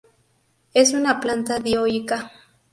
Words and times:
Es 0.73 0.93
una 0.93 1.19
planta 1.19 1.59
dioica. 1.59 2.31